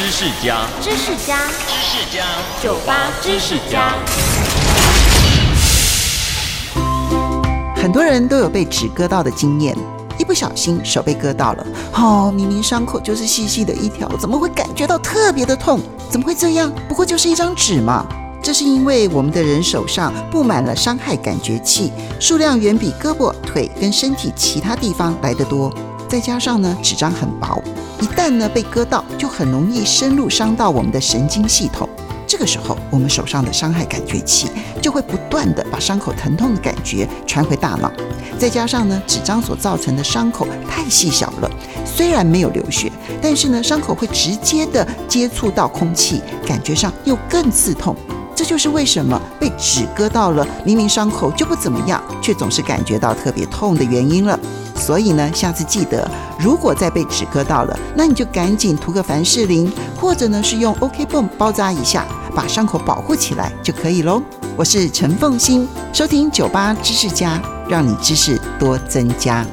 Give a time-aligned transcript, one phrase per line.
[0.00, 1.36] 知识家，知识家，
[1.68, 2.24] 知识家，
[2.62, 3.92] 酒吧知识家。
[7.76, 9.76] 很多人都有被纸割到的经验，
[10.16, 15.78] 一不小心手被割到了，哦，明明伤口就是细细的一条，怎么会感觉到特别的痛？
[16.08, 16.72] 怎么会这样？
[16.88, 18.06] 不过就是一张纸嘛。
[18.42, 25.70] 这是因为我们的人手上布满了伤害感觉器，数量远比胳膊、腿跟身体其他地方来得多。
[26.10, 27.62] 再加上呢，纸张很薄，
[28.00, 31.88] 一旦呢被割到，就很容易深入伤到我们的神经系统。
[32.26, 34.48] 这个时候，我们手上的伤害感觉器
[34.82, 37.92] 就会不断的把伤口疼痛的感觉传回大脑。
[38.40, 41.48] 再加上呢，纸张所造成的伤口太细小了，
[41.84, 42.90] 虽然没有流血，
[43.22, 47.94] 但是呢，伤口会直接的接触到空气，感觉上又更刺痛。
[48.34, 54.36] 这就是为什么被纸割到了，明明伤口就不怎么样，却总是感觉到特别痛的原因了。
[54.80, 59.70] 所以呢，下次记得，如果再被止割到了，那你就赶紧涂个凡士林，
[60.00, 64.22] 或者呢是用 OK 泵包扎一下，把伤口保护起来就可以喽。
[64.56, 69.46] 我是陈凤欣，收听酒吧知识家，让你知识多增加。